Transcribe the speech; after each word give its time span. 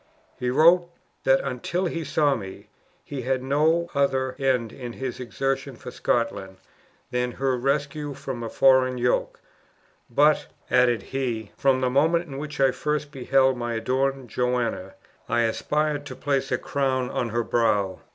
He 0.39 0.49
wrote, 0.49 0.89
that 1.25 1.41
until 1.41 1.85
he 1.85 2.03
saw 2.03 2.33
me, 2.33 2.69
he 3.03 3.21
had 3.21 3.43
no 3.43 3.87
other 3.93 4.35
end 4.39 4.73
in 4.73 4.93
his 4.93 5.19
exertions 5.19 5.79
for 5.83 5.91
Scotland 5.91 6.57
than 7.11 7.33
her 7.33 7.55
rescue 7.55 8.15
from 8.15 8.41
a 8.41 8.49
foreign 8.49 8.97
yoke; 8.97 9.39
'but,' 10.09 10.47
added 10.71 11.03
he, 11.03 11.51
'from 11.55 11.81
the 11.81 11.89
moment 11.91 12.25
in 12.27 12.39
which 12.39 12.59
I 12.59 12.71
first 12.71 13.11
beheld 13.11 13.57
my 13.57 13.75
adored 13.75 14.27
Joanna, 14.27 14.95
I 15.29 15.41
aspired 15.41 16.07
to 16.07 16.15
place 16.15 16.51
a 16.51 16.57
crown 16.57 17.11
on 17.11 17.29
her 17.29 17.43
brow!" 17.43 17.99